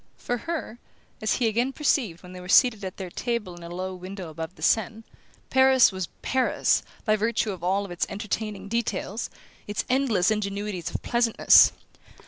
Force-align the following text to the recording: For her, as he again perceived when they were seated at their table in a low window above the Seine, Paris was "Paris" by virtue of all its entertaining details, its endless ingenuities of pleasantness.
For 0.17 0.37
her, 0.49 0.79
as 1.21 1.33
he 1.33 1.47
again 1.47 1.73
perceived 1.73 2.23
when 2.23 2.33
they 2.33 2.41
were 2.41 2.49
seated 2.49 2.83
at 2.83 2.97
their 2.97 3.11
table 3.11 3.55
in 3.55 3.61
a 3.61 3.69
low 3.69 3.93
window 3.93 4.31
above 4.31 4.55
the 4.55 4.63
Seine, 4.63 5.03
Paris 5.51 5.91
was 5.91 6.07
"Paris" 6.23 6.81
by 7.05 7.15
virtue 7.15 7.51
of 7.51 7.63
all 7.63 7.85
its 7.91 8.07
entertaining 8.09 8.67
details, 8.67 9.29
its 9.67 9.85
endless 9.91 10.31
ingenuities 10.31 10.89
of 10.89 11.03
pleasantness. 11.03 11.71